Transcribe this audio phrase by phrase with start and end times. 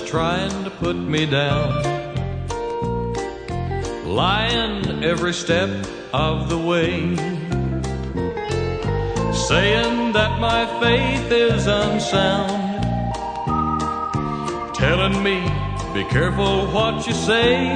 [0.00, 1.82] Trying to put me down,
[4.04, 5.70] lying every step
[6.12, 7.16] of the way,
[9.32, 12.84] saying that my faith is unsound,
[14.74, 15.40] telling me,
[15.94, 17.74] be careful what you say.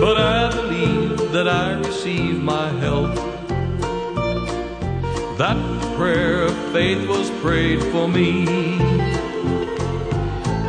[0.00, 3.14] But I believe that I receive my help.
[5.38, 5.58] That
[5.96, 9.07] prayer of faith was prayed for me.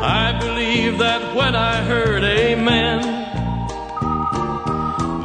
[0.02, 3.02] I believe that when I heard amen,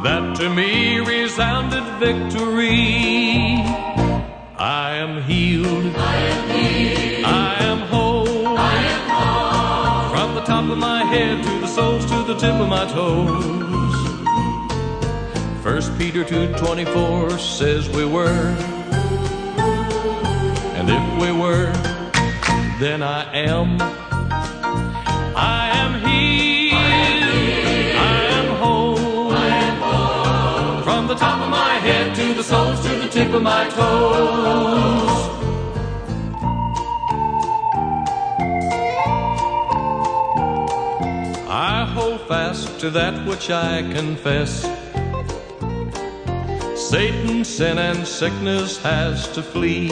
[0.03, 3.63] that to me resounded victory.
[4.57, 5.95] I am healed.
[5.95, 7.25] I am healed.
[7.25, 8.57] I am whole.
[8.57, 10.09] I am whole.
[10.09, 13.45] From the top of my head to the soles to the tip of my toes.
[15.63, 18.53] First Peter 2:24 says we were
[20.77, 21.71] and if we were
[22.77, 24.04] then I am
[33.15, 35.09] tip of my toes
[41.47, 44.63] I hold fast to that which I confess.
[46.75, 49.87] Satan, sin, and sickness has to flee.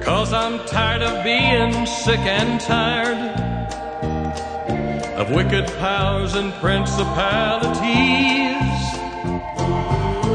[0.00, 3.38] Cause I'm tired of being sick and tired
[5.20, 8.73] of wicked powers and principalities.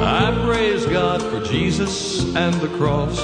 [0.01, 3.19] I praise God for Jesus and the cross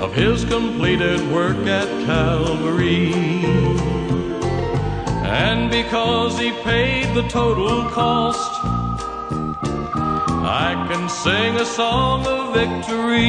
[0.00, 3.12] of his completed work at Calvary.
[5.24, 8.50] And because he paid the total cost,
[10.42, 13.26] I can sing a song of victory.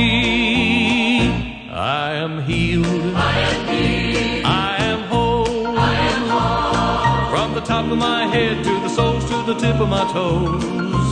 [1.71, 2.85] I am healed.
[3.15, 4.45] I am healed.
[4.45, 5.67] I am whole.
[5.77, 7.29] I am whole.
[7.29, 11.10] From the top of my head to the soles to the tip of my toes.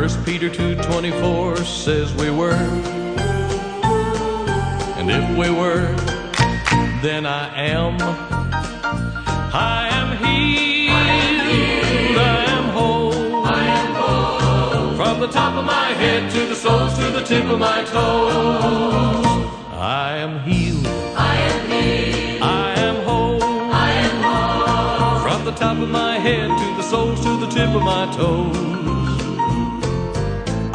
[0.00, 2.64] First Peter 2:24 says we were.
[4.96, 5.94] And if we were,
[7.02, 7.44] then I
[7.74, 8.00] am.
[9.52, 10.96] I am healed.
[12.16, 13.44] I am whole.
[13.44, 14.96] I am whole.
[14.96, 19.26] From the top of my head to the soles to the tip of my toes.
[19.76, 20.86] I am healed.
[21.14, 22.42] I am healed.
[22.42, 23.42] I am whole.
[23.86, 25.20] I am whole.
[25.26, 28.69] From the top of my head to the soles to the tip of my toes.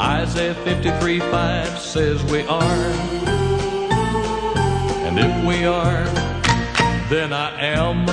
[0.06, 2.62] Isaiah 53 5 says we are.
[5.08, 6.06] And if we are,
[7.10, 8.06] then I am.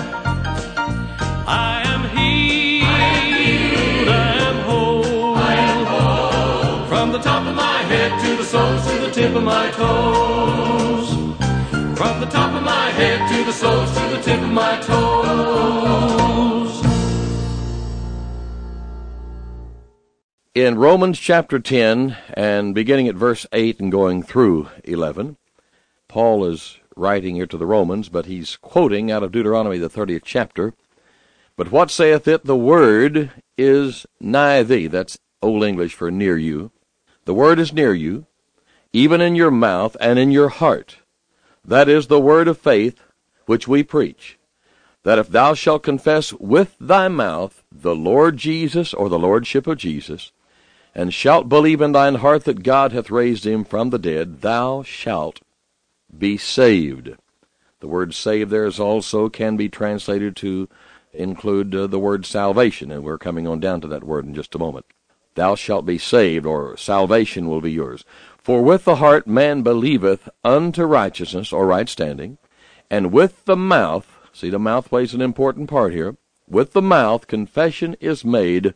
[1.47, 2.89] I am healed.
[4.09, 5.35] I am whole.
[5.35, 6.87] I am whole.
[6.87, 11.11] From the top of my head to the soles to the tip of my toes.
[11.99, 15.12] From the top of my head to the soles to the tip of my toes.
[20.63, 25.37] In Romans chapter 10 and beginning at verse 8 and going through 11,
[26.07, 30.23] Paul is writing here to the Romans, but he's quoting out of Deuteronomy, the 30th
[30.25, 30.73] chapter.
[31.57, 32.45] But what saith it?
[32.45, 34.87] The word is nigh thee.
[34.87, 36.71] That's Old English for near you.
[37.25, 38.27] The word is near you,
[38.93, 40.99] even in your mouth and in your heart.
[41.65, 43.03] That is the word of faith
[43.47, 44.39] which we preach.
[45.03, 49.79] That if thou shalt confess with thy mouth the Lord Jesus or the Lordship of
[49.79, 50.31] Jesus,
[50.95, 54.83] and shalt believe in thine heart that God hath raised him from the dead, thou
[54.83, 55.41] shalt
[56.17, 57.17] be saved.
[57.81, 60.69] The word saved there is also can be translated to
[61.13, 64.55] include uh, the word salvation, and we're coming on down to that word in just
[64.55, 64.87] a moment.
[65.35, 68.05] Thou shalt be saved, or salvation will be yours.
[68.39, 72.39] For with the heart man believeth unto righteousness, or right standing,
[72.91, 76.17] and with the mouth, see the mouth plays an important part here,
[76.49, 78.75] with the mouth confession is made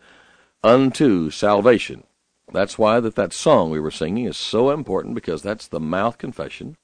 [0.66, 2.02] unto salvation.
[2.52, 6.18] That's why that, that song we were singing is so important because that's the mouth
[6.18, 6.76] confession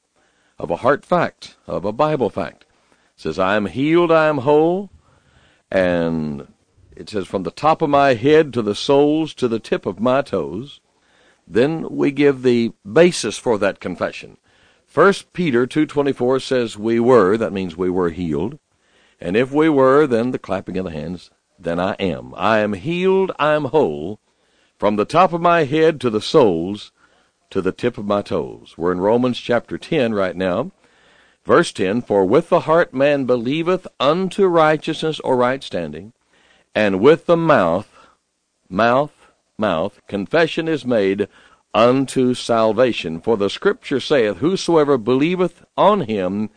[0.56, 2.64] of a heart fact, of a Bible fact.
[3.16, 4.90] It says, I am healed, I am whole.
[5.68, 6.46] And
[6.94, 9.98] it says, from the top of my head to the soles to the tip of
[9.98, 10.80] my toes.
[11.44, 14.36] Then we give the basis for that confession.
[14.86, 18.60] First Peter 2.24 says we were, that means we were healed.
[19.20, 21.30] And if we were, then the clapping of the hands,
[21.62, 22.34] then I am.
[22.36, 24.20] I am healed, I am whole,
[24.78, 26.92] from the top of my head to the soles,
[27.50, 28.74] to the tip of my toes.
[28.76, 30.72] We're in Romans chapter 10 right now.
[31.44, 36.12] Verse 10, For with the heart man believeth unto righteousness or right standing,
[36.74, 37.90] and with the mouth,
[38.68, 39.12] mouth,
[39.58, 41.28] mouth, confession is made
[41.74, 43.20] unto salvation.
[43.20, 46.50] For the scripture saith, Whosoever believeth on him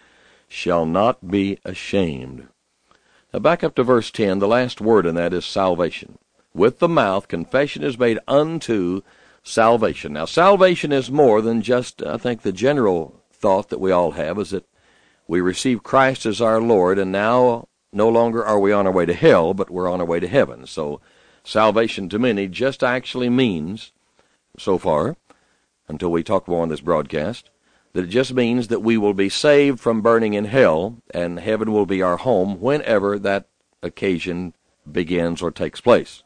[0.48, 2.48] shall not be ashamed.
[3.36, 6.20] Now back up to verse 10, the last word in that is salvation.
[6.54, 9.02] With the mouth, confession is made unto
[9.44, 10.14] salvation.
[10.14, 14.40] Now, salvation is more than just, I think, the general thought that we all have
[14.40, 14.66] is that
[15.28, 19.06] we receive Christ as our Lord, and now no longer are we on our way
[19.06, 20.66] to hell, but we're on our way to heaven.
[20.66, 21.02] So,
[21.44, 23.92] salvation to many just actually means,
[24.58, 25.18] so far,
[25.90, 27.50] until we talk more on this broadcast,
[27.96, 31.72] that it just means that we will be saved from burning in hell, and heaven
[31.72, 33.48] will be our home whenever that
[33.82, 34.54] occasion
[34.92, 36.22] begins or takes place.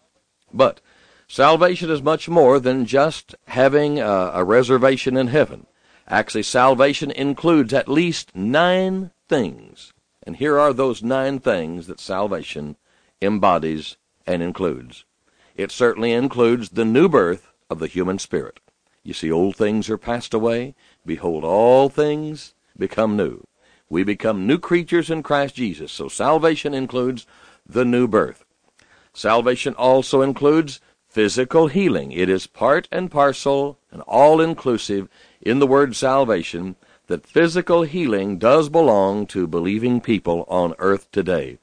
[0.52, 0.82] But
[1.28, 5.68] salvation is much more than just having a, a reservation in heaven.
[6.08, 9.94] Actually, salvation includes at least nine things.
[10.24, 12.78] And here are those nine things that salvation
[13.22, 13.96] embodies
[14.26, 15.06] and includes.
[15.56, 18.60] It certainly includes the new birth of the human spirit.
[19.04, 20.76] You see, old things are passed away.
[21.06, 23.44] Behold, all things become new.
[23.90, 25.92] We become new creatures in Christ Jesus.
[25.92, 27.26] So salvation includes
[27.66, 28.46] the new birth.
[29.14, 32.12] Salvation also includes physical healing.
[32.12, 35.10] It is part and parcel and all inclusive
[35.42, 36.76] in the word salvation
[37.08, 41.58] that physical healing does belong to believing people on earth today.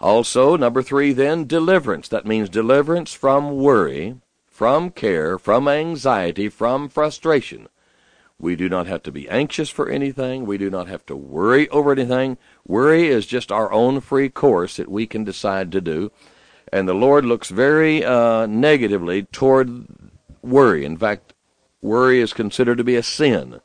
[0.00, 2.08] Also, number three, then, deliverance.
[2.08, 7.68] That means deliverance from worry, from care, from anxiety, from frustration.
[8.38, 10.44] We do not have to be anxious for anything.
[10.44, 12.36] We do not have to worry over anything.
[12.66, 16.10] Worry is just our own free course that we can decide to do.
[16.72, 19.86] And the Lord looks very uh, negatively toward
[20.42, 20.84] worry.
[20.84, 21.32] In fact,
[21.80, 23.60] worry is considered to be a sin.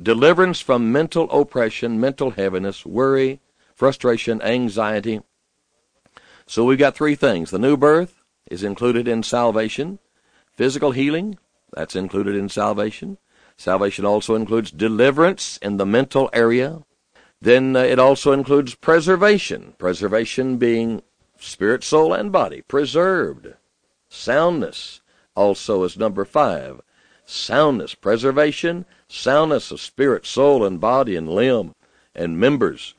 [0.00, 3.40] Deliverance from mental oppression, mental heaviness, worry,
[3.74, 5.20] frustration, anxiety.
[6.46, 7.50] So we've got three things.
[7.50, 9.98] The new birth is included in salvation.
[10.54, 11.38] Physical healing,
[11.72, 13.16] that's included in salvation.
[13.56, 16.82] Salvation also includes deliverance in the mental area.
[17.40, 19.74] Then uh, it also includes preservation.
[19.78, 21.02] Preservation being
[21.38, 23.54] spirit, soul, and body, preserved.
[24.08, 25.00] Soundness
[25.34, 26.80] also is number five.
[27.24, 31.74] Soundness, preservation, soundness of spirit, soul, and body, and limb,
[32.14, 32.94] and members.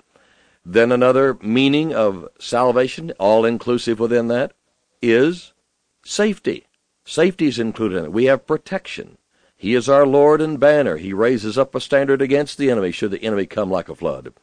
[0.66, 4.54] Then another meaning of salvation, all inclusive within that,
[5.02, 5.54] is
[6.06, 6.68] safety.
[7.06, 8.14] Safety is included in it.
[8.14, 9.18] We have protection.
[9.64, 10.98] He is our Lord and banner.
[10.98, 14.34] He raises up a standard against the enemy should the enemy come like a flood.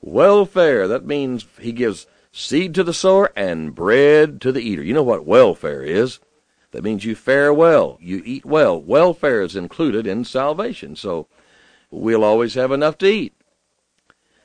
[0.00, 4.84] Welfare, that means he gives seed to the sower and bread to the eater.
[4.84, 6.20] You know what welfare is?
[6.70, 8.80] That means you fare well, you eat well.
[8.80, 11.26] Welfare is included in salvation, so
[11.90, 13.34] we'll always have enough to eat.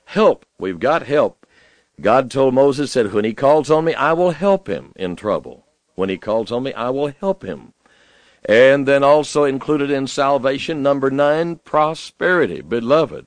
[0.05, 1.45] Help, we've got help.
[2.01, 5.67] God told Moses, said, When he calls on me, I will help him in trouble.
[5.93, 7.73] When he calls on me, I will help him.
[8.47, 12.61] And then also included in salvation, number nine, prosperity.
[12.61, 13.25] Beloved,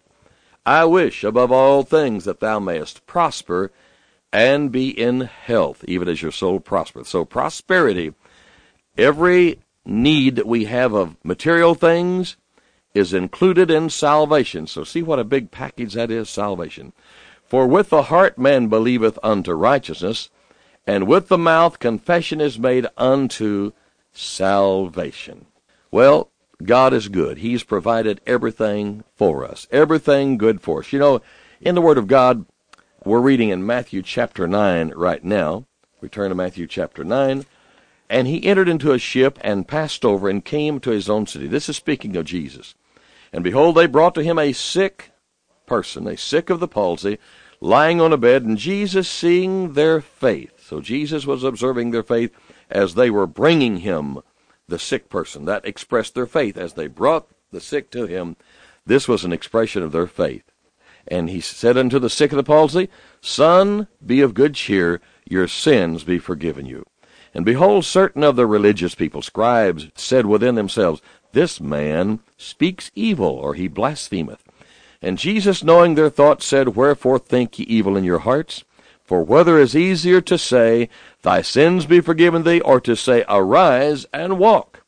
[0.65, 3.71] I wish above all things that thou mayest prosper
[4.33, 7.07] and be in health, even as your soul prospereth.
[7.07, 8.15] So prosperity,
[8.97, 12.37] every need that we have of material things
[12.95, 14.67] is included in salvation.
[14.67, 16.93] So see what a big package that is, salvation.
[17.45, 20.31] For with the heart man believeth unto righteousness,
[20.87, 23.73] and with the mouth confession is made unto
[24.13, 25.47] salvation.
[25.91, 26.31] Well,
[26.63, 27.39] God is good.
[27.39, 30.93] He's provided everything for us, everything good for us.
[30.93, 31.23] You know,
[31.61, 32.45] in the Word of God,
[33.05, 35.67] we're reading in Matthew chapter 9 right now.
[36.01, 37.47] We turn to Matthew chapter 9.
[38.11, 41.47] And he entered into a ship and passed over and came to his own city.
[41.47, 42.75] This is speaking of Jesus.
[43.33, 45.13] And behold, they brought to him a sick
[45.67, 47.19] person, a sick of the palsy,
[47.61, 50.61] lying on a bed, and Jesus seeing their faith.
[50.61, 52.35] So Jesus was observing their faith
[52.71, 54.21] as they were bringing him
[54.69, 55.45] the sick person.
[55.45, 56.57] That expressed their faith.
[56.57, 58.37] As they brought the sick to him,
[58.87, 60.45] this was an expression of their faith.
[61.07, 62.89] And he said unto the sick of the palsy,
[63.21, 66.87] Son, be of good cheer, your sins be forgiven you.
[67.35, 71.01] And behold, certain of the religious people, scribes, said within themselves,
[71.33, 74.43] This man speaks evil, or he blasphemeth.
[75.01, 78.65] And Jesus, knowing their thoughts, said, Wherefore think ye evil in your hearts?
[79.11, 80.89] For whether is easier to say,
[81.23, 84.85] Thy sins be forgiven thee, or to say, Arise and walk?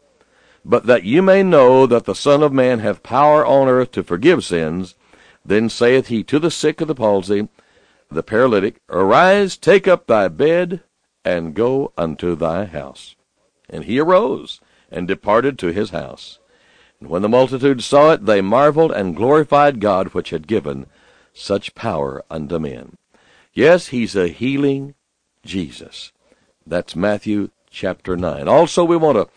[0.65, 4.05] But that ye may know that the Son of Man hath power on earth to
[4.05, 4.95] forgive sins,
[5.45, 7.49] then saith he to the sick of the palsy,
[8.13, 10.85] the paralytic, Arise, take up thy bed,
[11.25, 13.17] and go unto thy house.
[13.69, 16.39] And he arose, and departed to his house.
[17.01, 20.87] And when the multitude saw it, they marveled and glorified God which had given
[21.35, 22.99] such power unto men.
[23.55, 24.95] Yes, he's a healing
[25.45, 26.13] Jesus.
[26.67, 28.49] That's Matthew chapter 9.
[28.49, 29.29] Also, we want to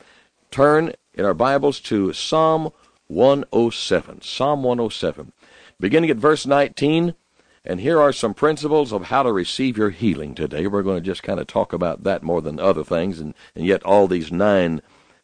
[0.51, 2.71] turn in our Bibles to Psalm
[3.07, 4.21] 107.
[4.21, 5.33] Psalm 107.
[5.81, 7.13] Beginning at verse 19,
[7.65, 10.65] and here are some principles of how to receive your healing today.
[10.65, 13.65] We're going to just kind of talk about that more than other things, and, and
[13.65, 14.81] yet all these nine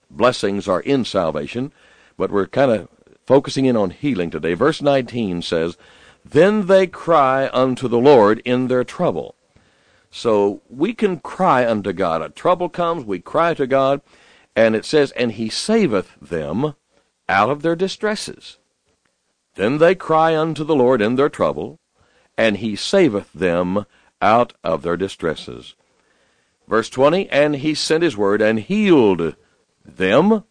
[0.09, 1.71] blessings are in salvation,
[2.17, 2.89] but we're kind of
[3.25, 4.53] focusing in on healing today.
[4.53, 5.77] Verse 19 says,
[6.23, 9.35] then they cry unto the Lord in their trouble.
[10.09, 12.21] So we can cry unto God.
[12.21, 14.01] A trouble comes, we cry to God,
[14.55, 16.75] and it says, And he saveth them
[17.29, 18.57] out of their distresses.
[19.55, 21.79] Then they cry unto the Lord in their trouble,
[22.37, 23.85] and he saveth them
[24.21, 25.75] out of their distresses.
[26.67, 29.35] Verse 20, And he sent his word and healed
[29.83, 30.43] them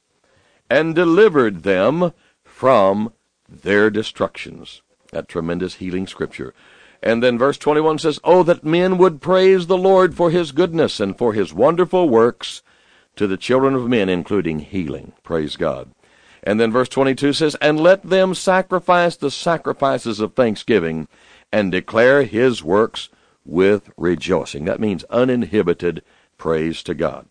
[0.68, 2.12] and delivered them
[2.44, 3.12] from
[3.48, 4.82] their destructions.
[5.12, 6.54] That tremendous healing scripture.
[7.02, 11.00] And then verse 21 says, Oh, that men would praise the Lord for his goodness
[11.00, 12.62] and for his wonderful works
[13.16, 15.12] to the children of men, including healing.
[15.22, 15.92] Praise God.
[16.42, 21.08] And then verse 22 says, And let them sacrifice the sacrifices of thanksgiving
[21.52, 23.08] and declare his works
[23.44, 24.64] with rejoicing.
[24.64, 26.02] That means uninhibited
[26.38, 27.26] praise to God.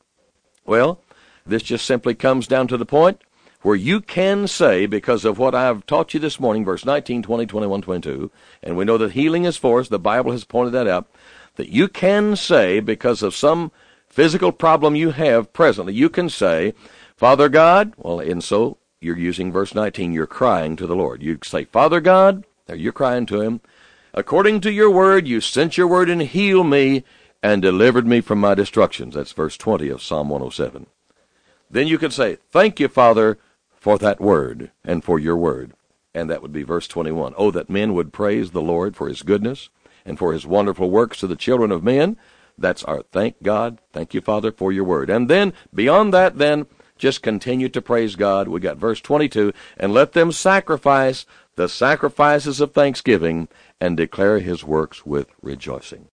[0.66, 1.02] Well,
[1.46, 3.22] this just simply comes down to the point
[3.62, 7.46] where you can say, because of what I've taught you this morning, verse 19, 20,
[7.46, 8.32] 21, 22,
[8.64, 11.08] and we know that healing is for us, the Bible has pointed that out,
[11.56, 13.72] that you can say, because of some
[14.08, 16.74] physical problem you have presently, you can say,
[17.18, 21.22] Father God, well, and so you're using verse 19, you're crying to the Lord.
[21.22, 23.62] You say, Father God, you're crying to Him,
[24.14, 27.04] according to your word, you sent your word and healed me
[27.44, 29.16] and delivered me from my destructions.
[29.16, 30.88] That's verse 20 of Psalm 107.
[31.70, 33.38] Then you can say, Thank you, Father,
[33.80, 35.74] for that word and for your word.
[36.14, 37.34] And that would be verse 21.
[37.38, 39.70] Oh, that men would praise the Lord for his goodness
[40.06, 42.18] and for his wonderful works to the children of men.
[42.58, 43.80] That's our thank God.
[43.94, 45.10] Thank you, Father, for your word.
[45.10, 46.66] And then beyond that, then
[46.98, 48.48] just continue to praise God.
[48.48, 49.54] We got verse 22.
[49.78, 53.48] And let them sacrifice the sacrifices of thanksgiving
[53.80, 56.08] and declare his works with rejoicing.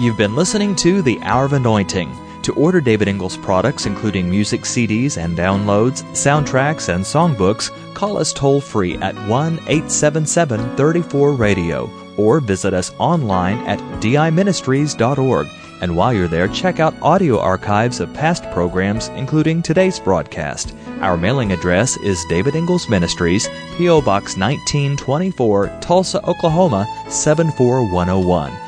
[0.00, 2.27] You've been listening to The Hour of Anointing.
[2.48, 8.32] To order David Ingles products, including music CDs and downloads, soundtracks, and songbooks, call us
[8.32, 15.46] toll free at 1 877 34 Radio or visit us online at diministries.org.
[15.82, 20.74] And while you're there, check out audio archives of past programs, including today's broadcast.
[21.02, 24.00] Our mailing address is David Ingles Ministries, P.O.
[24.00, 28.67] Box 1924, Tulsa, Oklahoma 74101.